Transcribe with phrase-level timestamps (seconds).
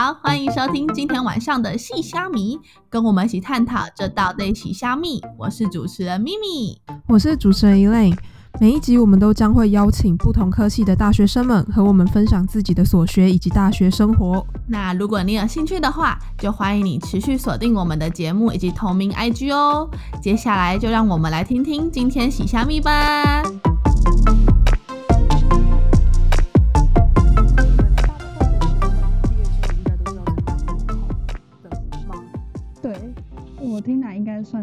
[0.00, 2.58] 好，欢迎收听今天晚上的细虾米，
[2.88, 5.22] 跟我们一起探讨这道对洗虾米。
[5.36, 8.16] 我是主持人咪咪，我是主持人 Elaine。
[8.58, 14.42] 每一集我们都将会邀请不同科系的大学生们和我们分享自己的所学以及大学生活。
[14.66, 19.86] 那如果你有兴趣的话，就欢迎你持续锁定我们的节目以及同名 IG 哦。
[20.22, 23.42] 接下来就让我们来听听今天洗虾米吧。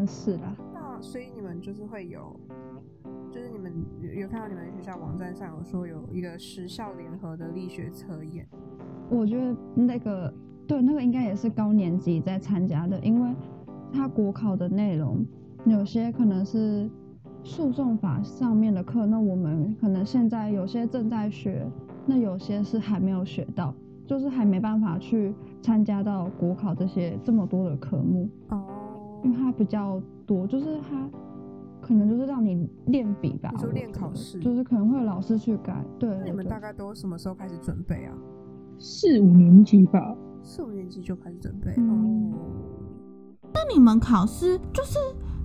[0.08, 0.56] 是啦。
[0.74, 2.40] 那所以你们就是会有，
[3.30, 3.72] 就是你们
[4.02, 8.48] 有有看到你们学校网站上有说有一个时效联合的力学测验。
[9.10, 10.34] 我觉得那个
[10.66, 13.36] 对那个应该也是高年级在参加的，因为
[13.94, 15.26] 他国考的内容
[15.66, 16.90] 有些可能是
[17.44, 21.66] 诉讼法上面的课，那我们可能现在有些正在学，
[22.06, 23.74] 那有些是还没有学到，
[24.06, 28.30] 就是还没办法去参加到国考这些这么多的科目。
[28.50, 28.66] 哦，
[29.24, 31.10] 因为它比较多，就是它
[31.82, 35.86] 可能就是让你练笔吧，你说我觉得练考试就是可能会有老师去改。
[36.00, 38.14] 对那你们大概都什么时候开始准备啊？
[38.78, 42.38] 四五年级吧，四五年级就开始准备、嗯哦。
[43.54, 45.00] 那你们考试就是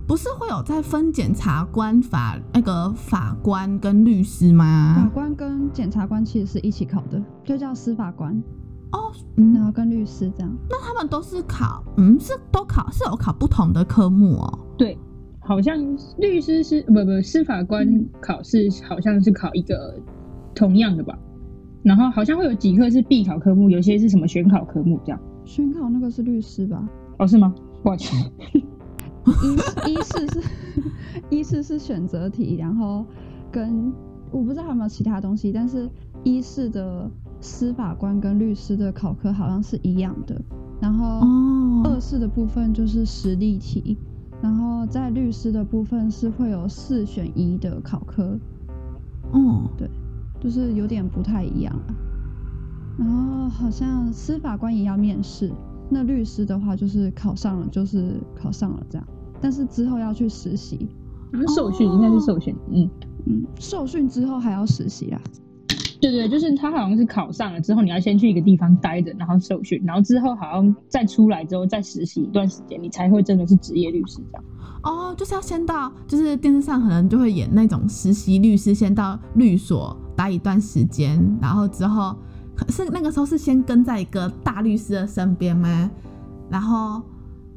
[0.06, 5.08] 不是会有在分检察官、法那个法官跟律师吗法？
[5.14, 8.42] 官跟检察官其实是一起考的，就叫司法官，
[8.92, 10.56] 哦，嗯，然后跟律师这样。
[10.70, 14.58] 那他们都是考，嗯，是都考是有考不同的科目哦。
[14.76, 14.96] 对，
[15.40, 15.76] 好像
[16.18, 19.98] 律师是不不司法官考试好像是考一个
[20.54, 21.18] 同样的吧，
[21.82, 25.20] 然后好像会有几科是必考科目，有些是什么选考科目这样。
[25.44, 26.86] 选考那个是律师吧？
[27.18, 27.54] 哦，是吗？
[27.82, 30.42] 抱歉， 一一试是
[31.30, 33.04] 一试是选择题，然后
[33.50, 33.92] 跟
[34.30, 35.90] 我不知道还有没有其他东西，但是
[36.22, 37.10] 一试的
[37.42, 40.40] 司法官跟律师的考科好像是一样的，
[40.80, 41.58] 然后哦。
[41.84, 43.98] 二试的部分就是实例题，
[44.40, 48.38] 然后在律师的部分是会有四选一的考科，
[49.32, 49.90] 嗯，对，
[50.40, 51.94] 就是有点不太一样啊。
[52.96, 55.50] 然后好像司法官也要面试，
[55.90, 59.06] 那律师的话就是考上了就是考上了这样，
[59.40, 60.88] 但是之后要去实习，
[61.52, 62.88] 受训应该是受训，嗯，
[63.26, 65.20] 嗯，受训之后还要实习啦。
[66.02, 74.44] 对对，就是他好像是考上了之后，你要先去一个地方待着，然后受训，然后之后好像再出来之后再实习一段时间，你才会真的是职业律师这样。
[74.82, 82.16] 哦，就是要先到，就是电视上可能就会演那种实习律师，先到律所待一段时间，然后之后
[82.56, 85.88] 可是那个时候是先跟在一个大律师的身边吗？
[86.50, 87.00] 然后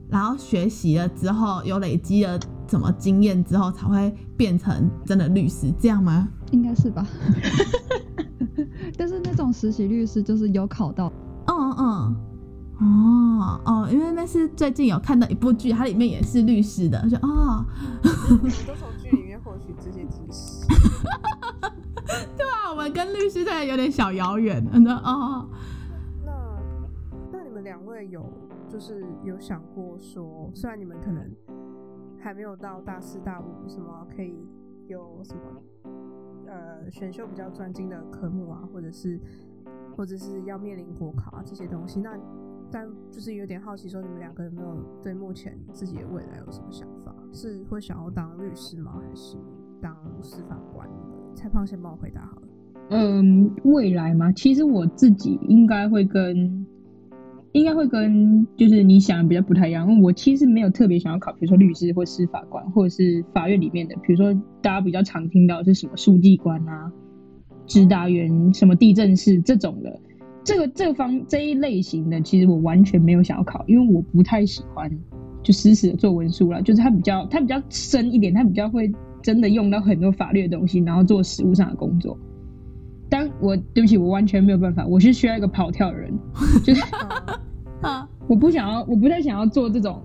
[0.08, 6.28] 然后学习了之后，有累积了什么经验之后，才会变成真的律师，这样吗？
[6.52, 7.04] 应该是吧。
[9.52, 11.12] 实习律师就是有考到，
[11.48, 12.16] 嗯嗯
[12.82, 17.66] 嗯，哦哦，因为那是最近有看到一部剧，它里面也是律师的，就哦，
[18.04, 20.68] 都从剧里面获取这些知识。
[22.38, 25.48] 对啊，我们跟律师真的有点小遥远，嗯哦。
[26.26, 26.32] 那
[27.32, 28.30] 那你们两位有
[28.70, 31.24] 就是有想过说，虽然你们可能
[32.22, 34.36] 还没有到大四大五，什么可以
[34.88, 35.42] 有什么
[36.48, 39.20] 呃选修比较专精的科目啊，或者是
[39.96, 42.18] 或者是要面临国考啊这些东西，那
[42.72, 47.16] 但就是有点好奇，说你们两个有没有对目前自己的未来有什么想法？
[47.32, 49.02] 是会想要当律师吗？
[49.02, 49.38] 还是
[49.82, 50.90] 当司法官？
[51.36, 52.48] 蔡胖先帮我回答好了。
[52.90, 56.66] 嗯，未来嘛，其实我自己应该会跟，
[57.56, 60.02] 应该会跟就是你想的比较不太一样。
[60.02, 66.92] 我其实没有特别想要考，比如说律师或司法官，或者是法院里面的，比如说大家比较常听到是什么书记官啊、
[67.66, 69.98] 指导员、什么地震士这种的。
[70.44, 74.92] 这个这方这一类型的，其实我完全没有想要考，因为我不太喜欢
[75.42, 78.92] 就死死的做文书啦，就是它比较它比较深一点，它比较会
[79.24, 82.20] 真的用到很多法律的东西，然后做实务上的工作。
[83.10, 86.14] 但我对不起，我完全没有办法，我是需要一个跑跳的人，
[86.64, 86.82] 就是
[87.82, 90.02] 啊， 我不想要，我不太想要做这种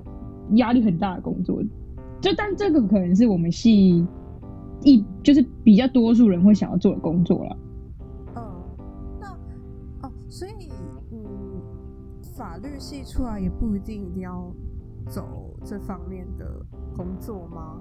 [0.57, 1.63] 压力很大的工作。
[2.21, 4.07] 就但这个可能是我们系
[4.83, 7.57] 一就是比较多数人会想要做的工作了。
[8.37, 8.43] 嗯，
[9.19, 9.29] 那
[10.07, 10.71] 哦，所以
[11.11, 11.19] 嗯，
[12.37, 14.53] 法律系出来也不一定一定要
[15.07, 16.45] 走这方面的
[16.95, 17.79] 工作吗？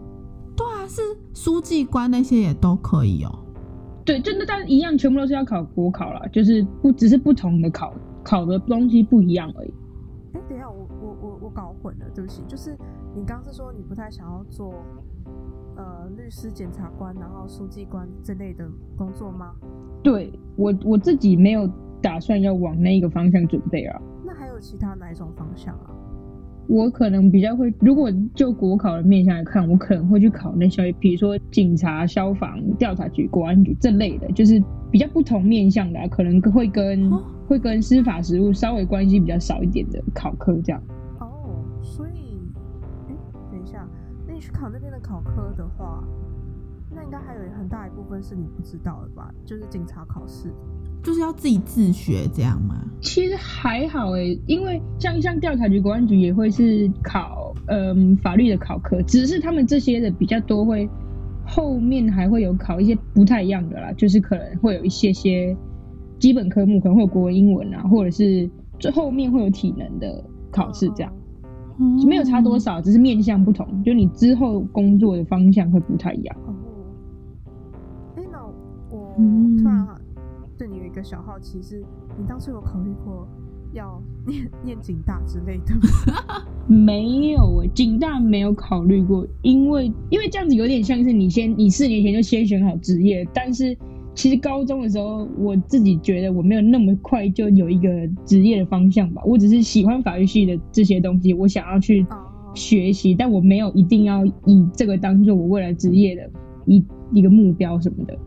[0.56, 1.02] 对啊，是
[1.34, 3.40] 书记官那些也都可以哦。
[4.10, 9.74] 对，真的但一样，全部都是要考国考啦，就是不只是不同的考考的东西不一样而已。
[10.34, 12.76] 哎，等一下，我我我我搞混了，对不起，就是
[13.16, 14.84] 你刚是说你不太想要做
[15.76, 18.68] 呃律师、检察官，然后书记官这类的
[18.98, 19.54] 工作吗？
[20.02, 21.70] 对我我自己没有
[22.02, 24.02] 打算要往那一个方向准备啊。
[24.26, 25.92] 那还有其他哪一种方向啊？
[26.70, 40.80] 我可能比较会，如果就国考的面向来看，我可能会去考那些，比如说警察、消防、调查局、国安局这类的，就是比较不同面向的啊、可能会跟、哦会跟司法实务稍微关系比较少一点的考科这样。
[41.20, 42.38] 哦，所以，
[43.08, 43.16] 哎，
[43.52, 43.84] 等一下，
[44.28, 46.09] 那你去考那边的考科的话，那
[47.10, 49.34] 应该还有很大一部分是你不知道的吧？
[49.44, 50.54] 就是警察考试。
[51.02, 52.76] 就是要自己自学这样吗？
[53.02, 60.88] 其实还好诶，因为像像调查局、国安局也会是考嗯法律的考科，只是他们这些的比较多会
[61.48, 65.58] 后面还会有考一些不太一样的啦，就是可能会有一些些
[66.20, 68.48] 基本科目，可能会有国文、英文啊，或者是
[68.78, 71.12] 最后面会有体能的考试这样，
[71.80, 76.38] 哦没有差多少，只是面向不同，就你之后工作的方向会不太一样。
[79.58, 79.88] 突然
[80.58, 81.84] 对你有一个小好奇是，
[82.18, 83.28] 你当初有考虑过
[83.74, 86.44] 要念念警大之类的吗？
[86.68, 93.76] 没有诶，警大没有考虑过，因为因为这样子有点像是你先你四年前就先选好职业，但是
[94.14, 97.88] 其实高中的时候我自己觉得我没有那么快就有一个
[98.26, 102.18] 职业的方向吧，我只是喜欢法律系的这些东西，我想要去哦，
[102.54, 106.30] 学习，但我没有一定要以这个当做我未来职业的
[106.66, 108.18] 一一个目标什么的。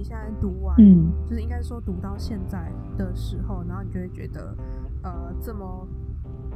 [0.00, 4.56] 你现在读完，嗯，就是应该说读到现在的时候，然后你就会觉得，
[5.02, 5.86] 呃，这么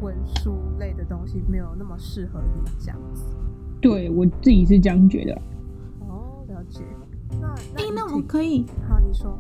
[0.01, 3.37] 文书类的东西没有那么适合你这样子。
[3.83, 5.35] 对我自己是这样觉得。
[6.09, 6.85] 哦，了解。
[7.39, 9.39] 那哎、那那我可以好，你说。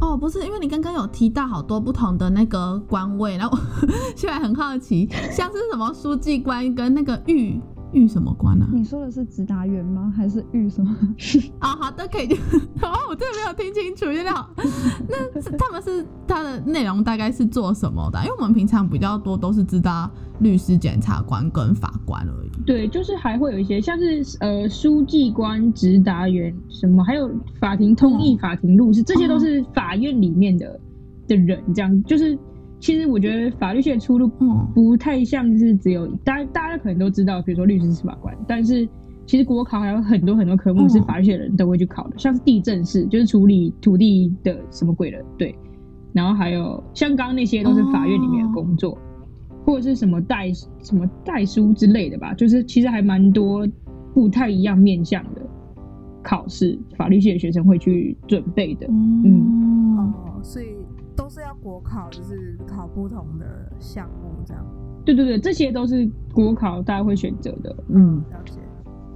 [0.00, 7.60] 哦，不是，因为你刚刚有提到好多不同的那个官位，然后我 现在很好奇，像是什么书记官跟那个狱
[7.92, 8.68] 狱什么官啊？
[8.72, 10.12] 你说的是直达员吗？
[10.16, 10.96] 还是玉什么？
[11.58, 12.26] 啊、好的，可以。
[12.82, 14.50] 哦，我真的没有听清楚，有点好。
[15.08, 18.24] 那他们是他的内容大概是做什么的啊？
[18.24, 22.48] 因为我们平常比较多都是知道律师、检察官跟法官而已。
[22.66, 30.78] 对，就是还会有一些像是呃书记官、直达员什么，还有法庭通译、法庭录事，这些都是法院里面的
[31.26, 31.62] 的人。
[31.74, 32.38] 这样就是，
[32.80, 38.88] 其实我觉得法律系的出路嗯不太像是只有大家大家可能都知道，比如说律师、司法官，但是
[39.26, 45.54] 其实国考还有很多很多科目是嗯法律系的人都会去考的，像是地政士，就是处理土地的什么鬼的，对。
[46.12, 48.96] 然后还有像刚刚那些都是法院里面的工作。
[49.66, 50.50] 或者是什么代
[50.82, 53.68] 什么代书之类的吧，就是其实还蛮多
[54.14, 55.42] 不太一样面向的
[56.22, 58.86] 考试，法律系的学生会去准备的。
[58.88, 60.68] 嗯哦，所以
[61.18, 63.44] 都是要国考，就是考不同的
[63.80, 64.64] 项目这样。
[65.04, 67.76] 对对对，这些都是国考大家会选择的。
[67.88, 68.60] 嗯，了解。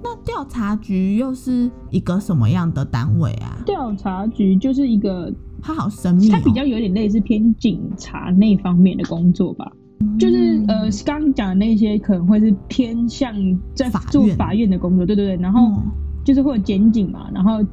[0.02, 3.62] 那调查局又是一个什么样的单位啊？
[3.64, 5.32] 调查局就是一个，
[5.62, 9.70] 它好神秘、哦，它比较有点类似偏警察那方面的工作吧。
[10.18, 13.32] 就是呃，刚刚讲的那些可能会是偏向
[13.76, 15.36] 在法做法院的工作，对对对。
[15.36, 15.86] 然后嗯
[16.24, 17.64] 就是会有检警嘛，然后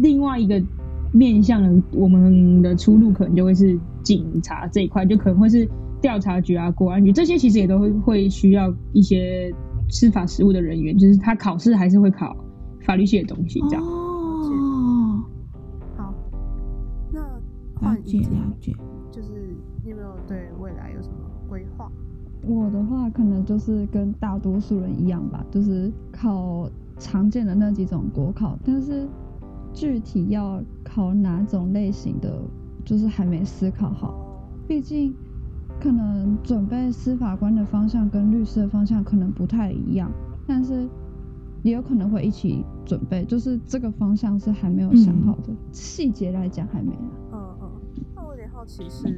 [0.00, 0.62] 另外一个
[1.14, 5.68] 面向的我们的出路可能就会是警察这一块，就可能会是
[6.02, 9.54] 调查局啊、国安局这些，其实也都会会需要一些
[9.88, 12.36] 司法实务的人员，就是他考试还是会考
[12.84, 13.82] 法律系的东西这样。
[13.82, 15.22] 哦，
[15.96, 16.12] 好，
[17.12, 17.40] 那了
[17.76, 18.02] 换了
[18.60, 18.74] 解。
[19.12, 19.30] 就是
[19.84, 21.14] 你有没有对未来有什么
[21.48, 21.88] 规划？
[22.42, 29.06] 我的话可能就是跟大多数人一样吧，就是考常见的那几种国考，但是
[29.72, 30.60] 具体要
[30.94, 32.40] 考哪种类型的，
[32.84, 34.14] 就是还没思考好。
[34.68, 35.12] 毕竟
[35.80, 40.08] 可能准备司法官的方向跟律师的方向可能不太一样，
[40.46, 40.88] 但是
[41.62, 47.10] 也有可能会一起准备，就是这个方向是还没有想好的，细节来讲还没啊。
[47.32, 47.70] 嗯嗯，
[48.14, 49.08] 那我有点好奇是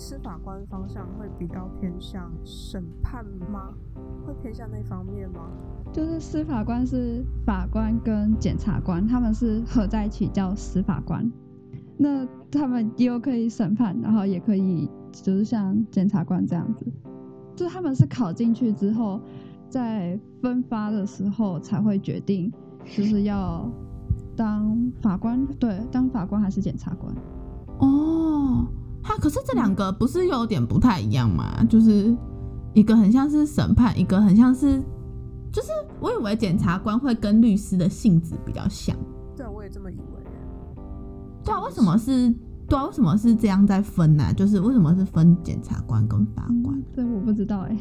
[0.00, 3.74] 司法官方向会比较偏向审判吗？
[4.26, 5.50] 会偏向那方面吗？
[5.92, 11.30] 就是司法官是法官跟检察官，他们是合在一起叫司法官。
[11.98, 16.86] 那他们又可以审判，然后也可以就是像检察官这样子，
[17.54, 19.20] 就他们是考进去之后，
[19.68, 22.50] 在分发的时候才会决定，
[22.86, 23.70] 就是要
[24.34, 27.14] 当法官，对，当法官还是检察官。
[27.80, 28.66] 哦，
[29.02, 31.64] 它可是这两个不是有点不太一样吗？
[31.68, 32.16] 就是
[32.74, 34.80] 一个很像是审判，一个很像是，
[35.52, 35.68] 就是
[36.00, 38.96] 我以为检察官会跟律师的性质比较像。
[39.36, 40.22] 对，我也这么以为。
[41.44, 42.32] 对啊，为什么是？
[42.68, 46.80] 对啊，为什么是这样在分呢、就是为什么是分检察官跟法官？
[46.94, 47.76] 这我不知道哎、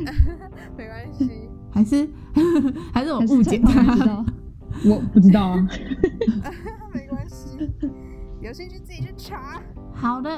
[0.78, 1.30] 没关系，
[1.70, 2.08] 还是
[2.90, 3.96] 还是我误解他？
[4.06, 4.24] 道。
[4.88, 5.68] 我不知道啊，
[6.94, 7.58] 没关系，
[8.40, 9.60] 有兴趣自己去查。
[10.04, 10.30] 好的，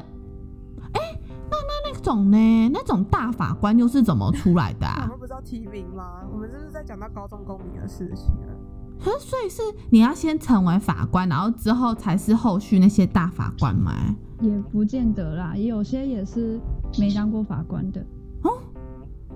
[0.92, 1.20] 哎、
[1.50, 2.70] 那那那种呢？
[2.73, 5.08] 那种大法官又是怎么出来的啊 我啊？
[5.08, 6.23] 们不是要提名吗？
[6.32, 8.54] 我们这是在讲到高中公民的事情啊。
[8.99, 13.92] 可是所以是你要先成为法官，然后之后才是后续那些大法官吗？
[14.40, 16.61] 也不见得啦，也有些也是
[16.99, 18.00] 没当过法官的，
[18.42, 18.52] 哦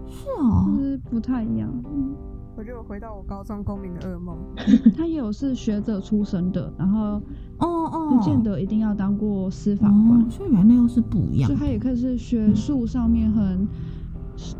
[0.06, 1.68] 是哦就，是不太一样。
[1.92, 2.14] 嗯
[2.60, 4.36] 我觉得我回到我高中公民的噩梦。
[4.94, 7.18] 他也有是学者出身的，然后
[7.56, 11.58] 哦哦，不见得一定要当过司法官哦，，所以原来又是不一样所以。
[11.58, 13.66] 他也可以是学术上面很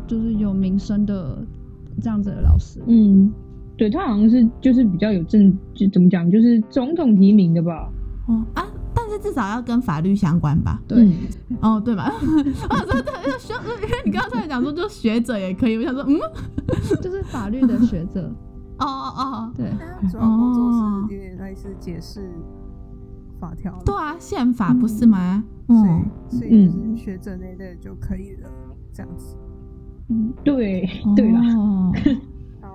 [0.07, 1.45] 就是有名声的
[2.01, 2.81] 这样子的老师。
[2.87, 3.31] 嗯，
[3.77, 7.87] 对他好像是就是比较有政，就怎么讲，就是总统提名的吧。
[8.27, 8.70] 哦啊，但
[9.11, 10.81] 是至少要跟法律相关吧？
[10.87, 11.03] 对，
[11.49, 12.11] 嗯哦，对吧？
[12.21, 16.19] 我想说对，学，因为你刚才讲说就学者也可以，我想说嗯，
[17.01, 18.31] 就是法律的学者。
[18.79, 19.69] 哦哦哦，对，
[20.09, 22.27] 主要工作是有点类似解释
[23.39, 25.43] 法条，对啊，宪法不是吗？
[25.67, 28.49] 嗯，所以就是学者那类就可以了，
[28.91, 29.35] 这样子。
[30.09, 31.93] 嗯，对对啦，哦
[32.61, 32.69] 好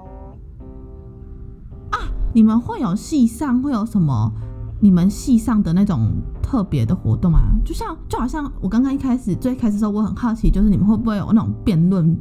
[1.90, 1.98] 哦，
[2.32, 4.32] 你们会有系上会有什么？
[4.80, 7.42] 你们系上的那种特别的活动啊？
[7.64, 12.16] 就像就好像我刚刚一开始最开始的时候，我很好奇，就是你们会不会有那种辩论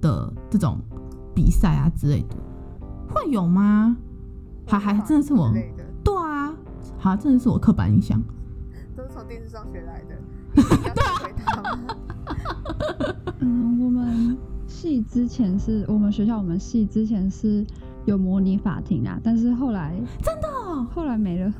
[0.00, 0.78] 的这种
[1.34, 2.36] 比赛啊之类的？
[3.08, 3.96] 会有吗？
[4.66, 5.50] 还还真的是我
[6.04, 6.54] 对啊，
[6.98, 8.22] 好，真的是我刻板印象。
[8.96, 10.16] 都是从电视上学来的。
[10.54, 11.96] 你要回答吗？
[13.40, 14.36] 嗯，我们
[14.66, 17.64] 系之前是我们学校，我们系之前是
[18.08, 21.52] 有模拟法庭啊，但是后来真的哦后来没了，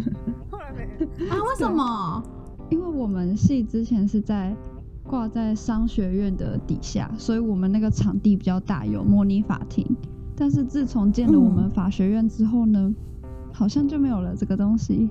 [0.50, 1.36] 后来没了啊？
[1.48, 2.22] 为什么？
[2.70, 4.54] 因为我们系之前是在
[5.02, 9.84] 挂在商学院的底下，所以我们那个场地比较大，有模拟法庭。
[10.36, 12.92] 但是自从建了我们嗯法学院之后呢，
[13.52, 15.08] 好像就没有了这个东西，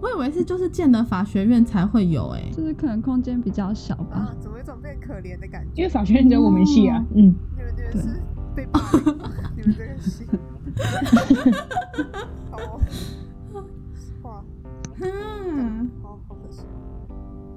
[0.00, 5.82] 我以为是就是建了法学院才会有哎、就是可能空间比较小吧啊。，怎么有一种被可怜的感觉？
[5.82, 8.08] 因为法学院只有我们系啊，嗯，你们你们对是
[8.60, 9.18] 被霸凌？
[9.56, 10.26] 你们这个系？
[12.52, 12.80] 哦，
[14.22, 14.44] 哇，
[15.00, 16.62] 嗯，好好可惜，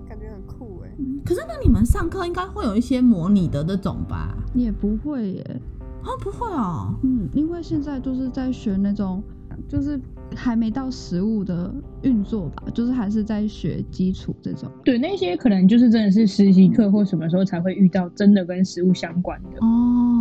[0.07, 0.89] 感觉很酷哎。
[1.25, 4.33] 可是那你们上课应该会有一些模拟的那种吧？
[4.53, 5.61] 也不会耶，
[6.03, 6.95] 啊，不会哦。
[7.03, 9.21] 嗯，因为现在都是在学那种，
[9.67, 9.99] 就是
[10.35, 14.71] 还没到实物的运作吧，就是还是在学基础这种。
[14.85, 19.57] 对，那些可能就是真的是实习课或什么时候才会遇到真的跟实物相关的。
[19.59, 20.12] 哦，嗯，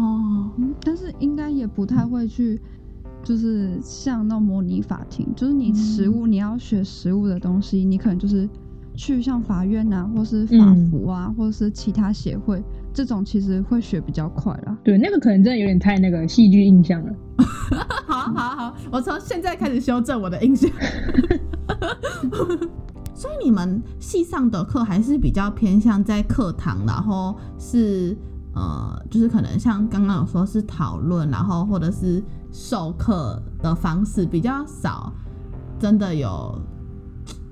[0.82, 2.60] 但是应该也不太会去，
[3.22, 8.48] 就是像那种模拟法庭，就是你实物、你要学实物的东西，你可能就是
[8.94, 12.62] 去像法院啊，或是法嗯服啊，或者是其他协会
[12.92, 14.76] 这种，其实会学比较快啦。
[14.82, 17.12] 对，那个可能真的有点太那个戏剧印象了。
[18.06, 20.70] 好好好，我从现在开始修正我的印象。
[23.14, 28.16] 所以你们系上的课还是比较偏向在课堂，然后是
[28.54, 35.12] 呃，就是可能像刚刚有说是讨论，然后或者是授课的方式比较少，
[35.78, 36.61] 真的有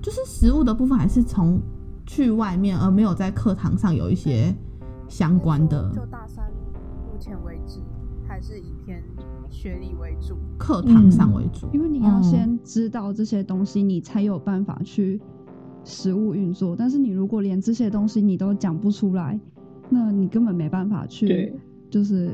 [0.01, 1.59] 就是实物的部分还是从
[2.05, 4.55] 去外面，而没有在课堂上有一些
[5.07, 6.51] 相关的就大三
[7.11, 7.79] 目前为止，
[8.27, 9.03] 还是以偏
[9.49, 10.37] 学历为主。
[10.57, 15.19] 课堂上为主，因为你要嗯先知道这些东西，你才有办法去
[15.83, 16.75] 实物运作。
[16.75, 19.39] 但是你如果连这些东西你都讲不出来，
[19.93, 21.53] 那你根本没办法去，
[21.89, 22.31] 就是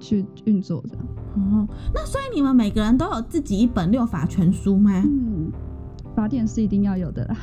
[0.00, 1.04] 去运作这样。
[1.36, 4.90] 哦，那所以你们每个人都有自己一本六法全书吗？
[5.04, 5.52] 嗯，
[6.16, 7.36] 法典是一定要有的啦。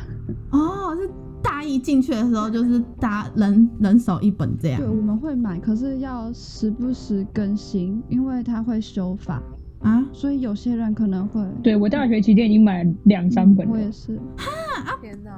[0.50, 1.08] 哦，是
[1.44, 9.40] 大一进去的时候就是大人人手一本这样对，我们会买，可是要时不时更新，因为它会修法，
[9.82, 10.04] 啊？
[10.12, 11.46] 所以有些人可能会。
[11.62, 13.74] 对我大学期间已经买了两三本了。
[13.74, 14.16] 我也是。
[14.16, 15.32] 啊天哪！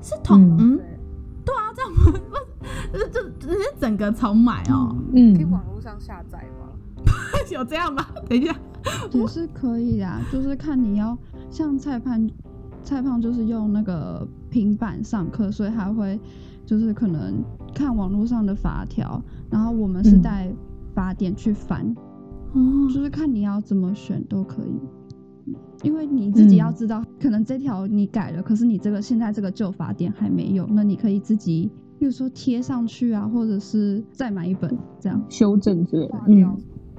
[0.00, 0.76] 是同嗯嗯
[1.44, 2.10] 对，对啊，这样不
[2.92, 4.94] 不就就只是整个重买哦？
[5.14, 6.68] 嗯可以，网络上下载吗？
[7.50, 8.06] 有这样吗？
[8.28, 8.54] 等一下，
[9.12, 11.16] 也是可以的，就是看你要
[11.50, 12.28] 像蔡胖，
[12.84, 16.18] 蔡胖就是用那个平板上课，所以他会
[16.66, 17.42] 就是可能
[17.74, 19.20] 看网络上的法条，
[19.50, 20.52] 然后我们是嗯带
[20.94, 21.94] 法典去翻，
[22.52, 24.80] 哦就是看你要怎么选都可以。
[25.82, 31.68] 因为你自己要嗯知道，可能这条你改了，可是你这个现在这个旧法典还没有，那你可以自己，
[32.02, 35.24] 比如说贴上去啊，或者是再买一本这样。
[35.28, 36.42] 修正之类嗯，，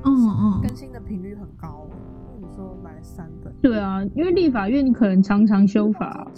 [0.05, 1.85] 嗯嗯，更新的频率很高。
[2.31, 6.31] 那你说买了三本，对啊，因为立法院可能常常修法。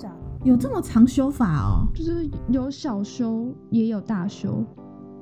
[0.44, 1.86] 有这么长修法哦？
[1.94, 4.66] 就是有小修也有大修，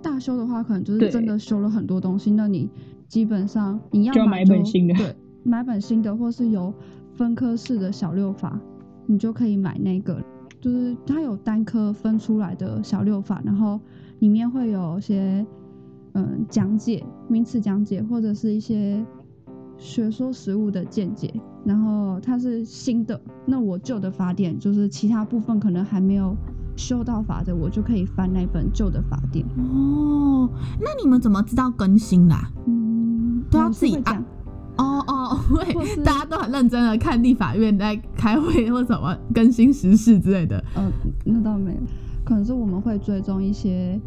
[0.02, 2.70] 大修的话可能就是真的修了很多东西，那你
[3.10, 6.74] 基本上你要就要买一本新的对， 买本新的，或是有
[7.14, 8.58] 分科式的小六法，
[9.06, 10.24] 你就可以买那个。
[10.64, 13.78] 就是它有单科分出来的小六法，然后
[14.20, 15.46] 里面会有一些
[16.14, 19.06] 嗯讲解、名词讲解，或者是一些
[19.78, 21.34] 学说实务的见解。
[21.66, 26.34] 然后它是新的，那我旧的法典就是其他部分可能还没有
[26.78, 29.46] 修到法的，我就可以翻那本旧的法典。
[29.58, 32.50] 哦，那你们怎么知道更新啦？
[32.68, 34.24] 嗯，都要自己按
[35.50, 40.64] 会大家都很认真的看立法院在开会或什么更新时事之类的。
[40.76, 40.92] 嗯，
[41.26, 41.78] 那倒没有，
[42.24, 44.00] 可能是我们会追踪一些，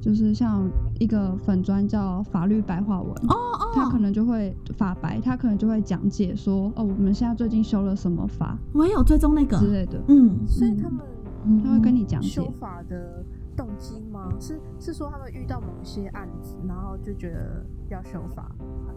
[0.00, 0.68] 就是像
[0.98, 11.00] 一个粉砖叫法律白话文，哦哦，他可能就会法白，他可能就会讲解说，哦，我们现在最近修了什么法我也有追踪那个，之类的，嗯，所以他们
[11.46, 11.60] 嗯。
[11.62, 12.52] 他会跟你讲解修。
[12.60, 13.24] 法的
[13.56, 14.28] 动机吗？
[14.38, 18.50] 是是说他们遇到某些案子，然后就觉得要修法，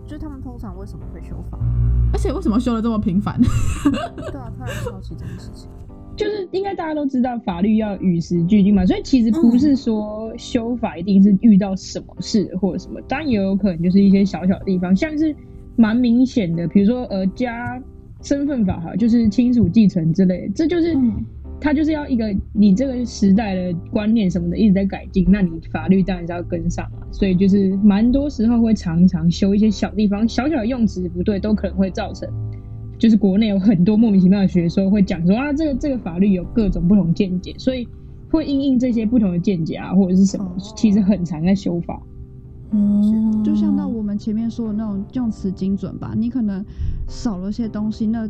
[0.06, 1.58] 就是他们通常为什么会修法？
[2.14, 3.40] 而且为什么修的这么频繁？
[3.84, 5.70] 对啊，突然好奇这件事情。
[6.16, 15.36] 就是应该大家都知道法律要与时俱进嘛，所以其实不是说修法一定是遇到什么事或者什么，当然也有可能就是一些小小的地方，像是
[15.76, 17.82] 蛮明显的，比如说呃加
[18.22, 20.96] 身份法哈，就是亲属继承之类的，这就是
[21.56, 32.30] 嗯它就是要一个你这个时代的观念什么的一直在改进，那你法律当然是要跟上啊，所以就是蛮多时候会常常修一些小地方，小小的用词不对，都可能会造成。
[32.98, 37.88] 就是国内有很多莫名其妙的学说会讲说啊，这个这个法律有各种不同见解，所以
[38.30, 42.02] 会因应这些不同的见解啊，或者是什么哦，其实很常在修法。
[42.72, 46.64] 嗯，就像那我们前面说的那种用词精准吧，你可能
[47.08, 48.28] 少了些东西，那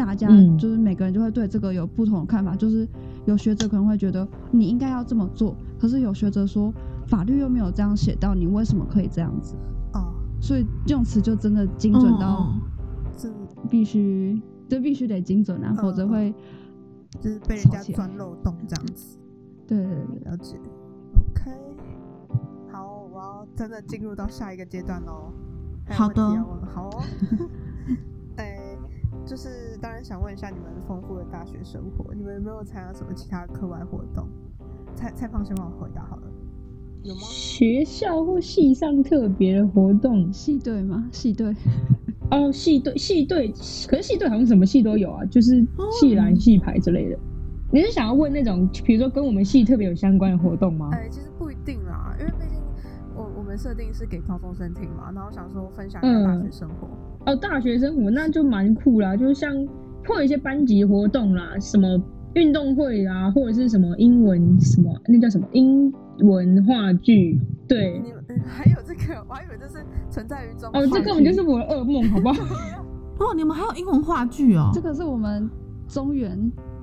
[0.00, 2.56] 大家嗯就是每个人就会对这个有不同的看法。
[2.56, 2.88] 就是
[3.26, 6.72] 有学者可能会觉得你应该要这么做，可是有学者说
[7.06, 9.54] 法律又没有这样写到，你为什么可以这样子？
[9.92, 12.60] 哦，所以用词就真的精准到嗯
[13.18, 13.32] 是
[13.68, 16.34] 必须，这必须得精准啊，否则嗯会
[17.20, 19.18] 就是被人家钻漏洞这样子。
[19.66, 20.30] 对对对。
[20.30, 20.56] 了解
[21.14, 21.52] ，OK。
[22.72, 25.30] 好，我要真的进入到下一个阶段喽。
[25.90, 26.22] 好的
[26.72, 27.02] 好哦。
[29.30, 34.26] 哎、就是当然想问一下你们丰富的大学生活，你们有没有参加什么其他课外活动？
[34.96, 36.22] 蔡蔡胖先帮我回答好了，
[37.04, 37.20] 有吗？
[37.22, 41.08] 学校或系上特别的活动系队吗？
[41.12, 41.54] 系队，
[42.32, 43.52] 哦，系队系队，
[43.86, 45.64] 可是系队好像什么系都有啊，就是
[46.00, 47.16] 系篮、系排之类的。
[47.72, 50.90] 你是想要问那种，比如说跟我们系特别有相关的活动吗？
[50.90, 52.32] 哎、其实不一定啦，因为
[53.50, 56.88] 们设定是给高中生听嘛，然后想说分享一下大学生活。
[57.26, 59.52] 哦，大学生活那就蛮酷啦，就是像
[60.06, 62.00] 会有一些班级活动啦，什么
[62.34, 72.44] 运动会啦，或者是什么英文什么那叫什么英文话剧，对，你们、嗯还有这个，我还以为这是存在于中哦，这根本就是我的噩梦，好不好？
[73.18, 74.80] 哦，你们还有英文话剧哦这？
[74.80, 75.50] 个是我们
[75.88, 76.38] 中原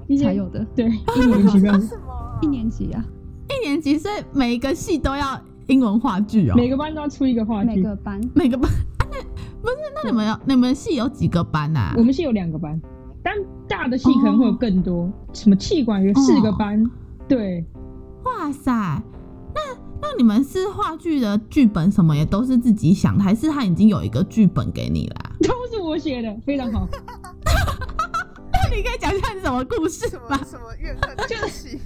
[0.07, 0.89] 一些才有的，对，
[1.29, 3.05] 莫名其妙，为什么啊、一年级啊，
[3.49, 6.53] 一年级，所以每一个系都要英文话剧哦。
[6.55, 7.69] 每个班都要出一个话剧。
[7.75, 9.15] 每个班每个班，啊那
[9.61, 9.75] 不是？
[10.03, 11.93] 那你们有你们系有几个班啊？
[11.97, 12.79] 我们系有两个班，
[13.23, 13.35] 但
[13.67, 16.83] 大的系可能会有更多，什么气管有四个班，
[17.27, 17.65] 对，
[18.23, 18.71] 哇塞，
[19.53, 19.61] 那
[20.01, 25.31] 那你们是话剧的剧本什么也都是自己想的，还是他已经有一个剧本给你啦？
[25.41, 26.87] 都是我写的，非常好。
[28.53, 30.39] 那你可以讲一下你什么故事什么吗？
[30.45, 31.79] 什么怨恨的 气？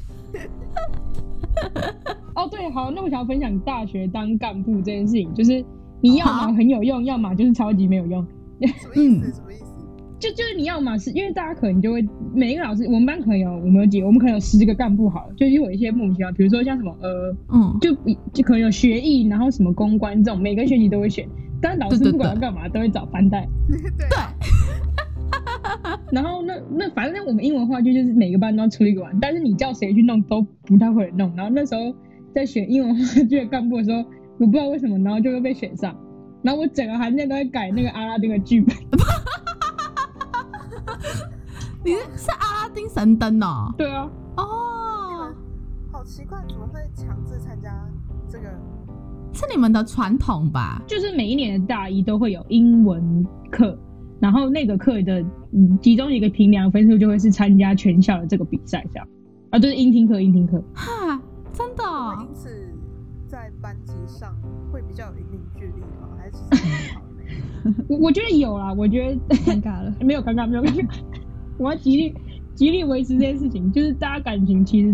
[2.36, 5.64] 哦，对，好，那我想要分享大学当干部这件事情，就是
[6.02, 8.26] 你要好么很有用，要么就是超级没有用。
[8.62, 9.34] 什么意思？
[9.34, 9.66] 什么意思？
[10.20, 17.92] 就就是你要嘛是因为大家可能就会每一个老师，我们班可能有我们有几个，我们可能有十个干部好了，就有一些莫名其妙，比如说像什么呃，嗯，就
[18.32, 21.28] 就可能有学艺，然后什么公关这种，每个学期都会选，
[21.60, 23.48] 但是老师不管要干嘛都会找班带。
[23.98, 24.32] 对啊，
[26.12, 31.34] 然后那那反正我们英文话剧就是每个班都要出一个玩，但是你叫谁去弄都不太会弄。
[31.36, 31.94] 然后那时候
[32.34, 34.00] 在选英文话剧的干部的时候，
[34.40, 35.96] 我不知道为什么，然后就会被选上。
[36.42, 38.76] 然后我整个寒假都在改那个阿拉丁的剧本。
[41.84, 43.74] 你是是阿拉丁神灯哦？
[43.78, 45.34] 对啊，哦，
[45.92, 47.70] 好奇怪，怎么会强制参加
[48.28, 48.46] 这个？
[49.34, 50.82] 是你们的传统吧？
[50.88, 53.78] 就是每一年的大一都会有英文课，
[54.20, 59.08] 然后那个课的嗯其中一个评量分数就会是参加全校的这个比赛这样。
[59.50, 60.64] 啊，就是音听课，音听课。
[60.74, 61.22] 哈，
[61.54, 62.16] 真的哦？
[62.22, 62.50] 因此
[63.28, 64.34] 在班级上
[64.72, 66.08] 会比较有凝聚力吗？
[66.18, 66.38] 还是？
[67.88, 69.94] 我 我觉得有啦，我觉得尴尬了。
[70.00, 70.88] 没有尴尬，没有尴尬。
[71.60, 72.16] 我要极力
[72.56, 74.88] 极力维持这件事情，就是大家感情其实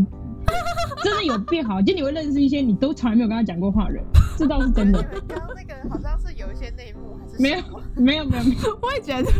[1.03, 4.03] 真的有变好，就你会认识一些你都从来没有跟他讲过话的人，
[4.37, 5.01] 这倒是真的。
[5.27, 9.31] 刚刚那个好像是有一些内幕，还是没有什么没有没有没有，我也觉得，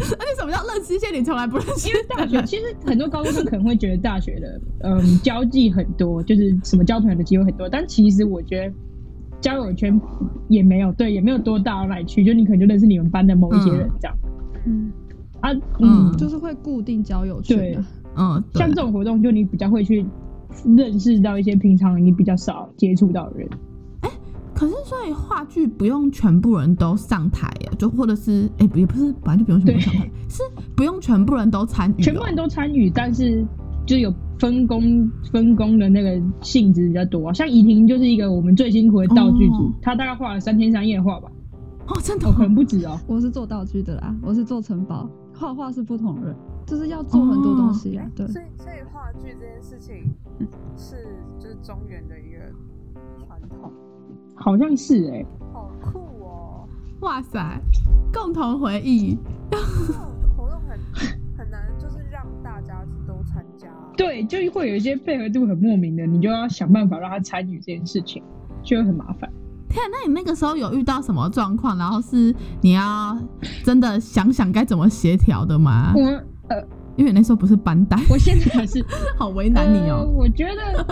[0.18, 2.42] 而且什么叫认识一些你从来不认识因为大学？
[2.46, 8.74] 其实很多高中生可能会觉得大学的嗯交际很多，就是什么交朋友的机会很多，但其实我觉得
[9.40, 10.00] 交友圈
[10.48, 14.16] 也没有对，也没有多大到哪里去，就你可能就认识你们班的某一些人这样、
[14.66, 14.90] 嗯，
[15.40, 15.60] 啊，嗯。
[15.80, 17.74] 嗯，就是会固定交友圈对。
[17.74, 17.84] 的。
[18.16, 20.04] 嗯，像这种活动，就你比较会去
[20.76, 23.48] 认识到一些平常你比较少接触到的人。
[24.60, 30.42] 可是所以话剧不用全部人都上台耶，就或者是哎、也不是本来就不用全部人上台， 是
[30.76, 33.42] 不用全部人都参与、哦，全部人都参与，但是
[33.86, 37.32] 就有分工分工的那个性质比较多、啊。
[37.32, 41.32] 像怡婷就是一个我们最辛苦的道具组，哦她大概画了三天三夜画吧，
[41.88, 43.00] 哦，真的哦，可能不止哦。
[43.08, 48.06] 我是做道具的啦，我是做城堡，画画是不同人，就是要做很多东西啦。
[48.14, 50.14] 对，所以所以话剧这件事情
[50.76, 50.96] 是
[51.38, 52.29] 就是中原的一
[54.40, 56.66] 好像是哎、好酷哦！
[57.00, 57.60] 哇塞，
[58.12, 59.16] 共同回忆，
[60.36, 60.78] 活动很
[61.36, 63.68] 很难，就是让大家都参加。
[63.96, 68.22] 对，就会有一些配合度很莫名的，你就要想办法让他参与这件事情，
[68.62, 69.30] 就会很麻烦。
[69.68, 73.16] 天啊，那你那个时候有遇到什么状况，然后是你要
[73.62, 75.92] 真的想想该怎么协调的吗？
[75.94, 76.02] 我
[76.48, 78.82] 呃，因为那时候不是班带，我现在还是
[79.18, 80.10] 好为难你呃哦。
[80.16, 80.84] 我觉得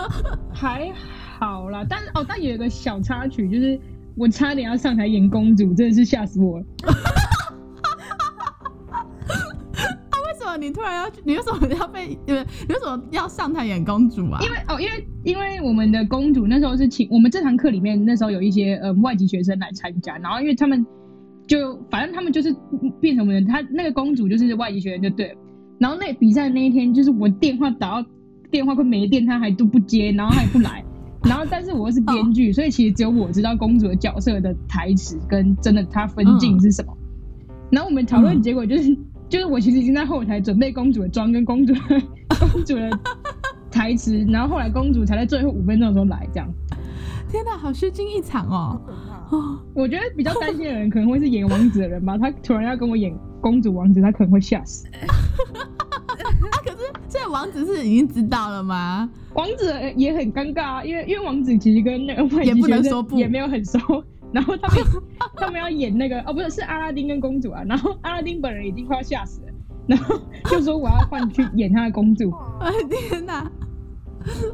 [0.52, 0.92] 还
[1.38, 3.78] 好啦，但哦，但有一个小插曲，就是
[4.16, 6.66] 我差点要上台演公主，真的是吓死我了。
[10.26, 11.20] 为什么你突然要去？
[11.24, 12.18] 你为什么要被？
[12.26, 14.40] 呃，你为什么要上台演公主啊？
[14.42, 20.84] 因为哦，因为因为我们的公主那时候是请我们这堂课里面那时候有一些呃外籍学生来参加，然后因为他们
[21.46, 22.54] 就反正他们就是
[23.00, 25.34] 变成我们的，他那个公主就是外籍学生就对了。
[25.78, 28.08] 然后那比赛那一天，就是我电话打到
[28.50, 30.84] 电话快没电，他还都不接，然后他也不来。
[31.24, 36.96] 然后但是我又是编剧，所以其实只有我知道公主的角色的台词跟真的她分镜是什么。
[37.70, 38.96] 然后我们讨论结果就是。
[39.28, 41.80] 就是我其实已经在后台准备公主的妆跟公主的
[42.50, 42.88] 公主的
[43.70, 46.50] 台词，然后后来公主才在最后五分钟的时候来，这样。
[47.28, 48.80] 天哪，好虚惊一场哦！
[49.28, 54.86] 哦，我觉得比较担心的人可能会是演王子的人吧，他突然要跟我演公主王子，他可能会吓死。
[57.08, 59.08] 这王子是已经知道了吗？
[59.34, 63.78] 王子也很尴尬啊，因为因为王子其实跟那个外也籍学不能说也没有很熟，
[64.32, 64.84] 然后他们
[65.36, 69.48] 他们要演那个哦，不是是阿拉丁跟公主啊，然后阿拉丁本人已经快要吓死了，
[69.86, 72.30] 然后就说我要换去演他的公主。
[72.60, 72.70] 哎
[73.10, 73.50] 天哪，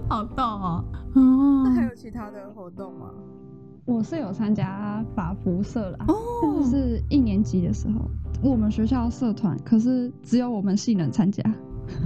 [0.08, 0.84] 好逗哦！
[1.14, 3.10] 哦那还有其他的活动吗？
[3.86, 8.08] 我是有参加法服社啦，哦但是一年级的时候，
[8.48, 11.42] 我们学校社团，可是只有我们系能参加。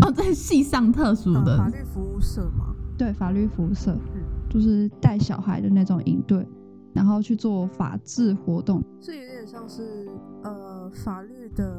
[0.03, 2.75] 哦，在系上特殊呃法律服务社吗？
[2.97, 6.47] 对，法律服务社嗯就是带小孩的那种营队，
[6.93, 8.83] 然后去做法治活动。
[9.01, 10.09] 是有点像是
[10.43, 11.77] 呃法律的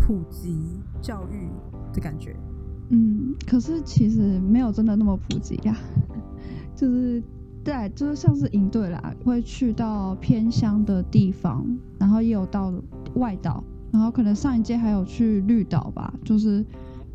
[0.00, 1.48] 普及教育
[1.92, 2.36] 的感觉。
[2.90, 5.76] 嗯，可是其实没有真的那么普及呀、
[6.74, 7.22] 就是
[7.62, 11.64] 对，就是像是营队啦，会去到偏乡的地方，
[11.98, 12.72] 然后也有到
[13.14, 16.64] 外岛，然后可能上一届还有去绿岛吧，就是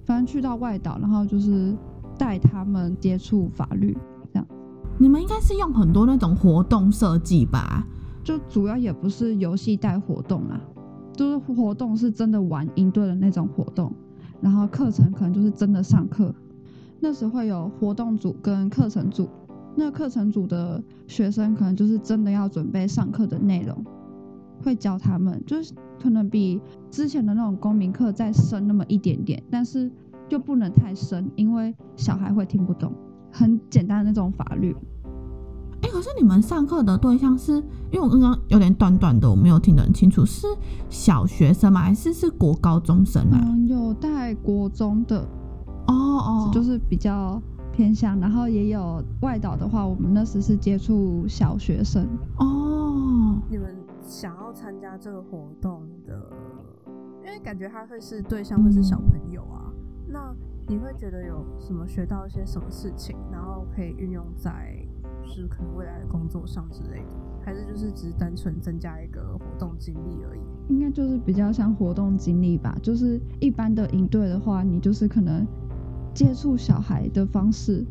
[0.05, 1.75] 反正去到外岛，然后就是
[2.17, 3.97] 带他们接触法律
[4.31, 4.47] 这样，
[4.97, 7.85] 你们应该是用很多那种活动设计吧？
[8.23, 10.59] 就主要也不是游戏带活动啦，
[11.13, 13.93] 就是活动是真的玩应对的那种活动，
[14.39, 16.33] 然后课程可能就是真的上课。
[16.99, 19.27] 那时会有活动组跟课程组，
[19.75, 23.83] 那课程组的学生可能就是真的要准备上课的内容，
[24.63, 29.91] 会教他们，就是可能比之前的那种公民课再深那么一点点，但是
[30.29, 32.93] 就不能太深，因为小孩会听不懂。
[33.35, 34.75] 很简单的那种法律，
[35.81, 37.53] 哎、可是你们上课的对象是
[37.91, 40.45] 因为我刚刚有点短短的，我没有听得很清楚，是
[40.87, 41.81] 小学生吗？
[41.81, 43.41] 还是是国高中生啊？
[43.43, 45.21] 嗯，有带国中的，
[45.87, 56.29] 哦哦，就是比较偏向，然后也有外岛的话，我们那时是接触小学生，哦，你们想要参加这个活动的，
[57.23, 59.71] 因为感觉他会是对象会是小朋友啊，
[60.07, 60.35] 那
[60.67, 64.77] 你会觉得有什么学到一些什么事情，然后可以运用在
[65.23, 70.41] 就是可能未来的工作上之类的，还是就是只是单纯增加一个活动经历而已？
[70.69, 72.77] 应该就是比较像活动经历吧。
[72.81, 75.45] 就是一般的营队的话，你就是可能
[76.13, 77.85] 接触小孩的方式，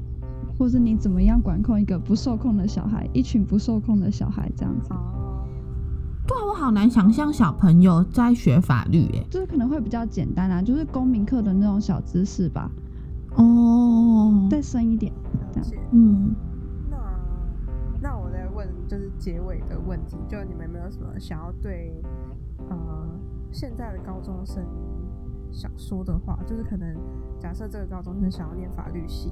[0.58, 4.90] 或是你怎么样管控一个不受控的小孩，一群不受控的小孩这样子，
[6.32, 9.26] 哦，对啊，我好难想象小朋友在学法律耶。
[9.30, 12.70] 就是可能会比较简单啊，就是公民课的那种小知识吧，
[13.36, 15.12] 哦，再深一点。
[15.54, 15.78] 了解。
[15.92, 16.34] 嗯，
[16.90, 16.96] 那
[18.00, 22.02] 那我再问，就是结尾的问题，就你们有没有什么想要对
[22.70, 22.76] 呃
[23.50, 24.64] 现在的高中生
[25.50, 26.96] 想说的话，就是可能
[27.38, 29.30] 假设这个高中生想要念法律系，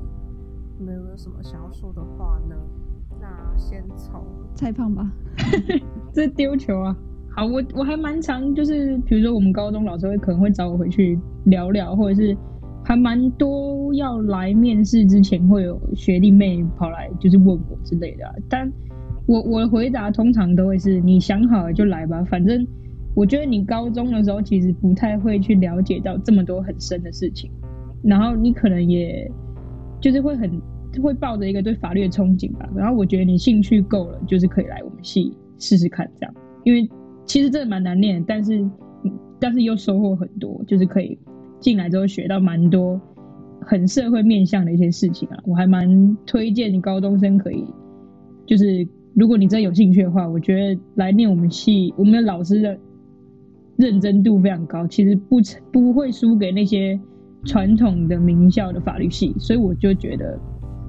[0.78, 2.54] 你们有没有什么想要说的话呢？
[3.20, 4.20] 那先从
[4.54, 5.10] 蔡胖吧，
[6.12, 6.96] 这丢球啊！
[7.36, 12.36] 好，我我还蛮常就是，比如说我们高中老师会可能会找我回去聊聊，或者是
[12.84, 18.70] 还蛮多要来面试之前会有学弟妹跑来就是问我之类的、啊，但
[19.26, 22.66] 我我的回答通常都会是你想好了就来吧，反正
[23.14, 27.50] 我觉得你高中的时候其实不太会去了解到这么多很深的事情，
[28.02, 29.30] 然后你可能也
[30.00, 30.50] 就是会很
[31.02, 36.88] 会抱着一个对法律的憧憬吧，然后我觉得你兴趣够了，就是可以来我们系试试看这样，因为
[37.24, 38.68] 其实真的蛮难念，但是
[39.38, 41.18] 但是又收获很多，就是可以
[41.60, 43.00] 进来之后学到蛮多
[43.60, 47.64] 很社会面向的一些事情啊，我还蛮推荐你高中生可以，
[48.46, 52.78] 就是如果你真的有兴趣的话，我觉得来念我们系，我们的老师的
[53.76, 55.36] 认真度非常高，其实不
[55.72, 56.98] 不会输给那些
[57.44, 60.38] 传统的名校的法律系，所以我就觉得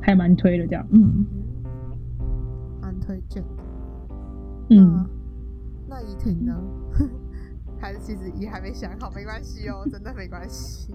[0.01, 0.85] 还蛮推的这样。
[0.91, 1.25] 嗯，
[2.81, 3.43] 蛮推荐。
[4.69, 5.05] 嗯，
[5.87, 6.55] 那那怡婷呢？
[7.79, 10.93] 还是其实也还没想好，没关系哦， 真的没关系。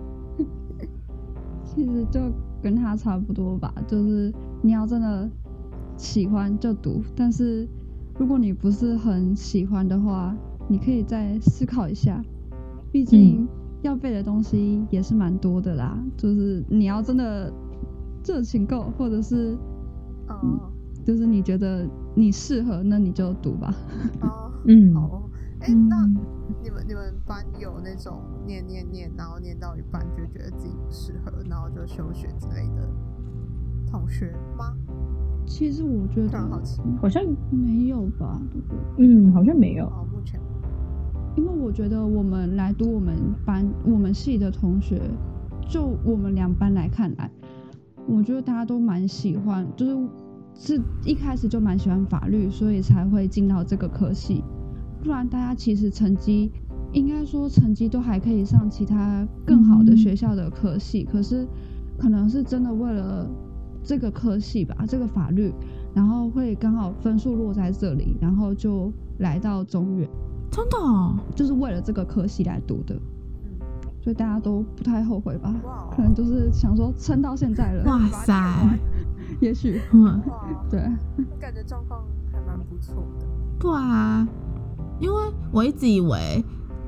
[1.64, 2.20] 其实就
[2.62, 5.28] 跟他差不多吧，就是你要真的
[5.96, 7.68] 喜欢就读，但是
[8.18, 10.34] 如果你不是很喜欢的话，
[10.68, 12.22] 你可以再思考一下，
[12.92, 13.46] 毕竟
[13.82, 15.98] 要背的东西也是蛮多的啦。
[16.16, 17.52] 就是你要真的
[18.26, 19.56] 热情够，或者是
[20.28, 20.72] 哦
[21.04, 23.72] 就是你觉得你适合，那你就读吧。
[24.22, 25.22] 哦， 嗯好哦。
[25.60, 25.96] 哎、嗯那
[26.62, 32.88] 你们你们班有那种念念念，然后念到一半就觉得自己不适合，然后就休学之类的
[33.90, 34.74] 同学吗？
[35.46, 36.28] 其实我觉得
[36.64, 36.82] 奇。
[37.00, 38.40] 好像没有吧？
[38.98, 39.86] 嗯好像没有。
[39.86, 40.40] 哦，目前
[41.36, 45.00] 因为我觉得我们来读我们班我们系的同学，
[45.68, 47.30] 就我们两班来看来，
[48.06, 50.08] 我觉得大家都蛮喜欢，就是
[50.54, 54.42] 是一开始就蛮喜欢法律，所以才会进到这个科系。
[55.02, 56.50] 不然大家其实成绩
[56.92, 61.46] 应该说成绩都还可以上其他更好的学校的科系，可是
[61.98, 63.28] 可能是真的为了
[63.82, 65.52] 这个科系吧，这个法律，
[65.94, 70.08] 然后会刚好分数落在这里，然后就来到中原。
[70.50, 73.00] 真的、哦，就是为了这个科系来读的，嗯，
[74.06, 75.52] 所以大家都不太后悔吧？
[75.90, 78.78] 可能就是想说撑到现在了，哇塞，
[79.42, 79.82] 也许。
[80.70, 80.80] 对，
[81.40, 83.26] 感觉状况还蛮不错的。
[83.58, 84.24] 对啊，
[85.00, 85.16] 因为
[85.50, 86.44] 我一直以为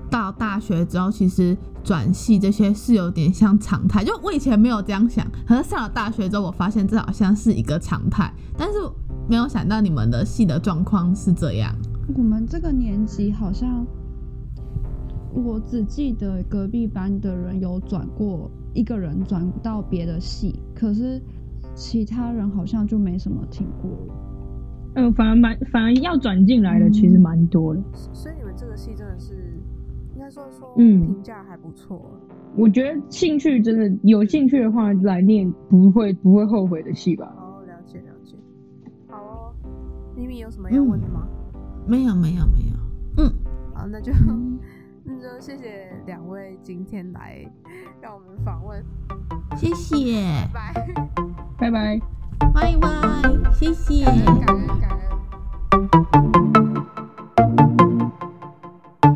[0.08, 8.74] 到大学之后，其实转系这些是有点像常态，就我以前没有这样想，可是上了大学之后，我发现这好像是一个常态，但是
[9.28, 11.74] 没有想到你们的系的状况是这样。
[12.14, 13.84] 我们这个年级好像，
[15.32, 21.20] 我只记得隔壁班的人有转过，一个人转到别的系，可是
[21.74, 23.90] 其他人好像就没什么听过。
[24.94, 27.82] 嗯，反而蛮反而要转进来的其实蛮多的。
[27.92, 29.34] 所以你们这个系真的是
[30.14, 32.10] 应该说说嗯评价还不错。
[32.56, 37.32] 我觉得兴趣真的有兴趣的话来念不会不会后悔的戏吧。
[37.36, 38.34] 哦，了解了解。
[39.06, 39.54] 好哦，
[40.16, 41.28] 咪咪有什么要问的吗？
[41.86, 42.76] 没有，没有，没有。
[43.18, 43.32] 嗯，
[43.74, 44.12] 好，那就
[45.20, 47.44] 就谢谢两位今天来
[48.00, 48.84] 让我们访问，
[49.56, 50.72] 谢谢，拜，
[51.58, 52.00] 拜拜。
[52.54, 54.04] 拜拜拜，谢谢。
[54.04, 55.08] 感恩感恩感恩。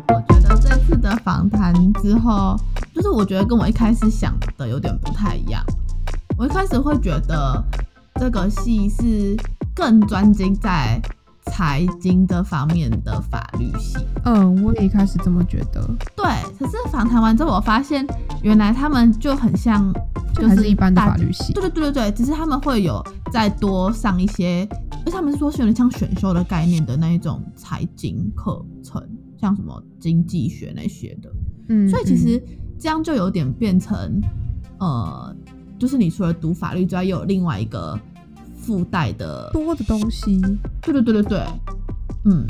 [0.09, 2.57] 我觉得这次的访谈之后，
[2.93, 5.63] 就是我觉得跟我一开始想的有点不太一样。
[6.37, 7.63] 我一开始会觉得
[8.15, 9.37] 这个戏是
[9.73, 11.01] 更专精在
[11.53, 16.25] 财经这方面的法律系，嗯，我也一开始这么觉得，对。
[16.57, 18.03] 可是访谈完之后，我发现
[18.41, 19.93] 原来他们就很像，
[20.33, 21.61] 就是一般的法律系对。
[21.61, 29.07] 对对对对，只是他们会有再多上一些，而且他们是说是有点像选修的概念的那一种财经课程，
[29.39, 31.31] 像什么经济学那些的。
[31.69, 34.19] 嗯，所以其实嗯这样就有点变成，
[34.79, 35.35] 呃，
[35.77, 37.97] 就是你除了读法律之外，又有另外一个
[38.63, 40.39] 附带的，多的东西，
[40.81, 41.45] 对对对对对，
[42.25, 42.45] 嗯，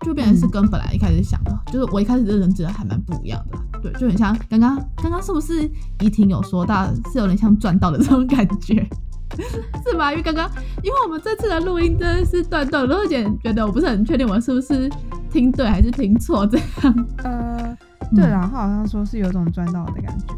[0.00, 5.62] 就变成是跟本来一开始想的，就是我一开始的认知还蛮不一样的，对，就很像刚刚刚刚是不是
[6.00, 8.86] 怡婷有说到是有点像赚到的这种感觉。
[9.86, 10.10] 是吧？
[10.10, 10.46] 因为刚刚，
[10.82, 14.90] 因为我们这次的录音真的是断断，我有点觉得我不是很确定我是不是
[15.30, 17.06] 听对还是听错这样。
[17.24, 17.74] 呃，
[18.14, 20.34] 对啦，他好像说是有种赚到的感觉，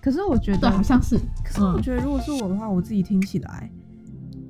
[0.00, 1.18] 可是我觉对，得好像是。
[1.44, 3.70] 可是我觉得，如果是我的话，我自己听起来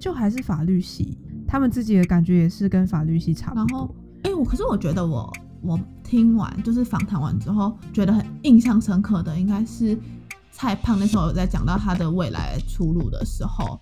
[0.03, 9.97] 就还是法律系，他们自己的感觉也是跟法律系差不多然后。，哎、我可是我觉得我我听完就是访谈完之后，觉得很印象深刻的，应该是
[10.51, 13.79] 蔡胖那时候有在讲到他的未来出路的时候，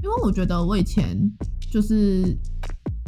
[0.00, 1.18] 因为我觉得我以前
[1.72, 2.38] 就是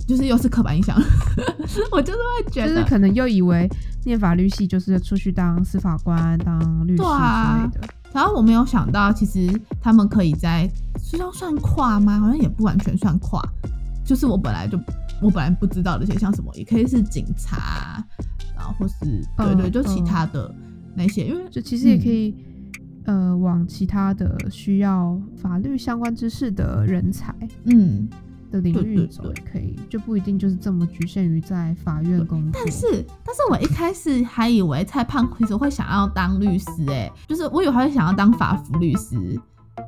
[0.05, 1.01] 就是又是刻板印象，
[1.93, 3.69] 我就是会觉得就是可能又以为
[4.05, 7.09] 念法律系就是出去当司法官、当律师之
[7.63, 7.89] 类的。
[8.13, 9.49] 然后我没有想到，其实
[9.81, 10.69] 他们可以在
[11.09, 12.19] 是要算跨吗？
[12.19, 13.41] 好像也不完全算跨，
[14.05, 14.77] 就是我本来就
[15.23, 18.05] 我本来不知道的一些，像什么也可以是警察，
[18.57, 18.95] 然后或是
[19.37, 19.71] 对对，嗯。
[19.71, 20.53] 就其嗯他的
[20.97, 22.11] 那些，因为就其实也可嗯。
[22.11, 22.35] 以，
[23.05, 27.33] 呃，往其他的需要法律相关知识的人才
[27.67, 28.09] 嗯，
[28.51, 32.51] 的领域走，也可以，就不一定就是这么局限于在法院工作。
[32.53, 39.41] 但是但是我一开始还以为蔡胖其实会想要当律师、欸，就是我以为他会想要当法服律师，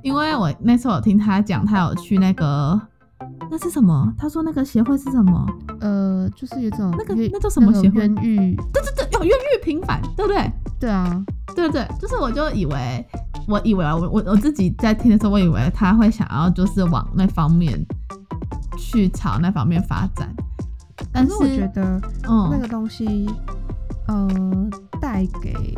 [0.02, 2.80] 因为我那时候有听他讲，他有去那个。
[3.50, 4.12] 那是什么？
[4.16, 5.46] 他说那个协会是什么？
[5.80, 8.54] 呃，就是有种那个那叫什么协会冤狱？
[8.72, 10.52] 对对对，有冤狱平反，对不对？
[10.78, 11.24] 对啊，
[11.56, 13.04] 对对，就是我就以为，
[13.48, 17.84] 我以为啊我我我自己在听的时候，我以为他会想要就是往那方面
[18.76, 20.28] 去朝那方面发展，
[21.10, 23.28] 但是是我觉得嗯，那个东西，
[24.06, 24.28] 呃，
[25.00, 25.74] 带给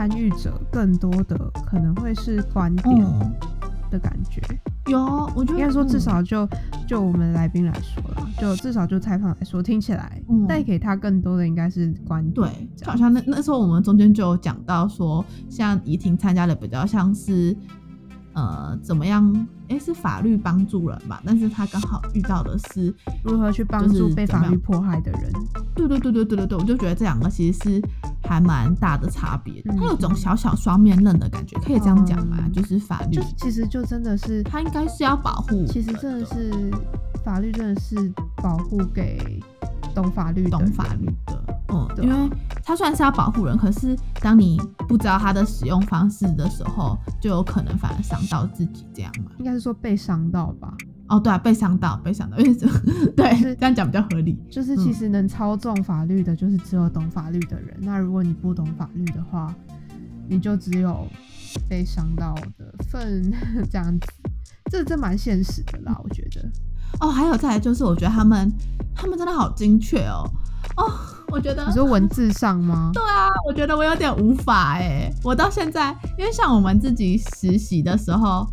[0.00, 1.36] 参与者更多的
[1.66, 3.30] 可能会是观点嗯
[3.90, 4.40] 的感觉。
[4.86, 4.98] 有，
[5.36, 6.48] 我觉得应该说，至嗯少就
[6.88, 12.32] 就我们来宾来说啦，就至少就采访来说，听起来嗯带给他更多的应该是观点。
[12.34, 17.54] 对，就好像那那时候我们中间就有讲到说，像怡婷参加的比较像是
[18.32, 25.32] 呃怎么样，诶，是法律帮助人吧，但是他刚好遇到的是如何去帮助被法律迫害的人。
[25.74, 27.82] 对对对对对对对，我就觉得这两个其实是
[28.24, 32.36] 还蛮大的差别的，嗯它有种小小双面刃的感觉，可以这样讲吗？
[32.40, 36.70] 嗯就是法律就，其实就真的是，他应该是要保护，其实真的是
[37.24, 39.40] 法律真的是保护给
[39.94, 42.30] 懂法律的懂法律的，嗯，因为
[42.62, 49.32] 它虽然是要保护人，可是当你不知道它的使用方式的时候，就有可能反而伤到自己，这样嘛？
[49.38, 50.74] 应该是说被伤到吧。
[51.08, 52.68] 哦，对啊，被伤到，被伤到，因为这
[53.16, 54.38] 对是这样讲比较合理。
[54.48, 57.76] 就是其实能操纵法律的，就是只有懂法律的人。
[57.80, 59.52] 那如果你不懂法律的话，
[60.28, 61.04] 你就只有
[61.68, 63.28] 被伤到的份，
[63.68, 64.06] 这样子。
[64.70, 66.48] 这这蛮现实的啦，我觉得。
[66.98, 68.52] 哦，还有再来就是，我觉得他们
[68.94, 70.28] 他们真的好精确哦，
[70.76, 70.90] 哦，
[71.28, 72.90] 我觉得你说文字上吗？
[72.94, 78.46] 对啊，我觉得我有点无法哎，我到现在，因为像我们自己实习的时候，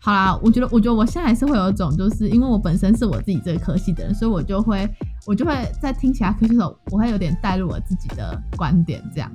[0.00, 4.88] 好啦，我觉得，我觉得我现在还是会有一种，就是因为我本身是我自己这个科系的人，所以我就会，
[5.26, 9.30] 我就会在听其他科系的时候，我会有点带入我自己的观点这样，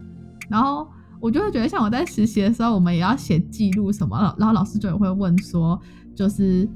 [0.50, 0.88] 然后
[1.20, 5.80] 我就会觉得，像我在实习的时候，我们也要写记录什么，然后老师就也会问说，
[6.16, 6.68] 就是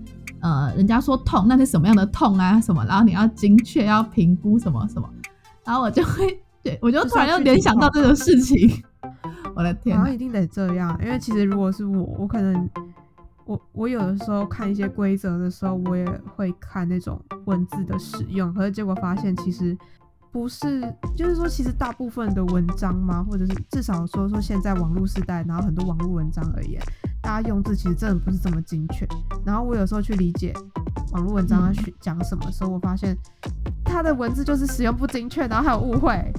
[0.42, 2.60] 呃，人家说痛，那是什么样的痛啊？
[2.62, 5.10] 什么，然后你要精确，要评估什么什么，
[5.66, 8.70] 然后我就会，对我就突然又联想到这个事情，
[9.56, 9.96] 我的天。
[9.96, 12.70] 然后一定得这样，因为其实如果是我，我可能
[13.46, 19.78] 我我有的时候看一些规则的时候，我也会看那种文字的使用，可是结果发现其实
[20.32, 20.82] 不是，
[21.16, 26.80] 就是说其实大部分的文章嘛，或者是至少说说现在网络时代，然后很多网络文章而言，
[27.22, 29.08] 大家用字其实真的不是这么精确。
[29.46, 30.54] 然后我有时候去理解
[31.14, 33.18] 网络文章嗯要去讲什么的时候，我发现
[33.84, 36.32] 它的文字就是使用不精确，然后还有误会。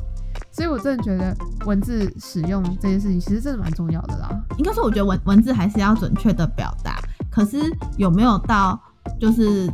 [0.53, 4.29] 所以我真的觉得文字使用这件事情其实真的蛮重要的啦。
[4.59, 6.99] 应该说，我觉得文文字还是要准确的表达，
[7.31, 7.59] 可是
[7.97, 8.81] 有没有到
[9.19, 9.73] 就是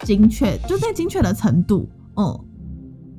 [0.00, 2.44] 精确，就在精确的程度，嗯。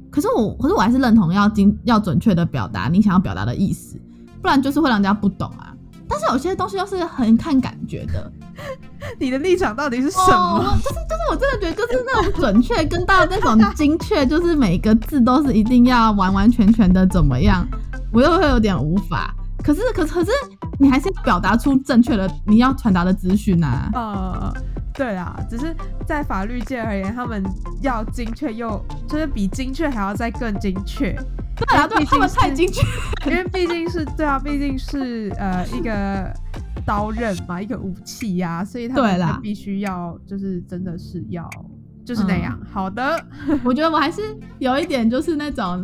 [0.10, 4.00] 可是我，可是我还是认同要精要准确的表达你想要表达的意思，
[4.44, 5.73] 不然就是会让人家不懂啊。
[6.08, 8.32] 但是有些东西又是很看感觉的，
[9.20, 10.78] 你的立场到底是什哦么？
[10.84, 17.68] 就是就是我真的觉得就是那种准确跟到那种精确，就是每个字都是一定要完完全全的怎么样，
[18.12, 19.34] 我又会有点无法。
[19.64, 20.32] 可是可是可是
[20.80, 23.90] 你还是表达出正确的你要传达的资讯啊。
[23.94, 24.54] 呃，
[24.94, 27.44] 对啊，只是在法律界而言，他们
[27.82, 31.14] 要精确又就是比精确还要再更精确，
[31.56, 32.82] 对啊，对啊，他们太精确。
[33.32, 36.32] 因为毕竟是对啊，毕竟是呃一个
[36.86, 41.50] 刀刃嘛，一个武器呀、所以他们就必须要就是真的是要
[42.06, 42.60] 就是那样。
[42.70, 43.26] 好的，
[43.64, 44.22] 我觉得我还是
[44.60, 45.84] 有一点就是那种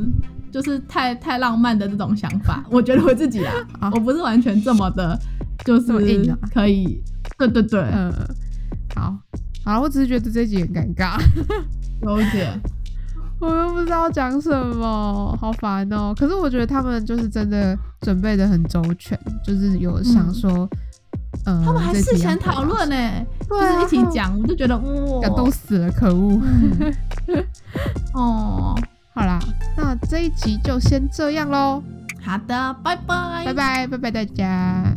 [0.52, 2.64] 就是太太浪漫的这种想法。
[2.72, 5.18] 我觉得我自己啊好，我不是完全这么的，
[5.66, 5.92] 就是
[6.32, 7.02] 啊可以。
[7.38, 8.12] 对对对，嗯、
[8.96, 9.16] 好，
[9.64, 11.18] 好，我只是觉得这集很尴尬。
[12.02, 12.60] 有一点。
[13.40, 16.14] 我又不知道讲什么，好烦哦。
[16.18, 20.70] 可是我觉得他们就是真的准备的很周全，就是有想说，
[21.46, 26.42] 嗯，他们还这事前题要干嘛讨论呢，就是一起讲，我就觉得哇， 感动死了，可恶。
[27.28, 27.46] 嗯
[28.14, 28.78] 哦，
[29.20, 29.38] 好啦，
[29.76, 31.84] 那这一集就先这样喽，
[32.24, 34.96] 好的，拜拜，拜拜，拜拜大家。